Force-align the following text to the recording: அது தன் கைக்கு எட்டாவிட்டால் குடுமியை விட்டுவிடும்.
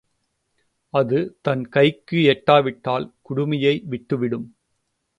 அது 0.93 1.19
தன் 1.41 1.69
கைக்கு 1.69 2.17
எட்டாவிட்டால் 2.27 3.07
குடுமியை 3.29 3.75
விட்டுவிடும். 3.89 4.47